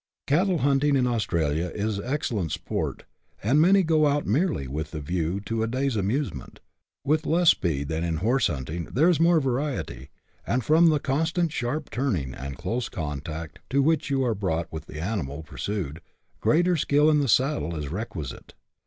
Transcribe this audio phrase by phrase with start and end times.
[0.25, 3.03] Cattle iiunting in Australia is excellent sport,
[3.43, 6.57] and many go out merely with the view to a day's anmsement;
[7.05, 10.09] with less speed than in horse hunting, there is more variety,
[10.47, 14.87] and from the constant sharp turning and close contact to which you are brought with
[14.87, 16.01] the animal pursued,
[16.39, 18.55] greater skill in the saddle is requisite.